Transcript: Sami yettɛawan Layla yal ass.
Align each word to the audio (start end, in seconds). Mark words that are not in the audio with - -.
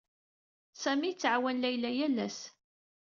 Sami 0.81 1.07
yettɛawan 1.09 1.61
Layla 1.63 1.89
yal 1.97 2.17
ass. 2.25 2.39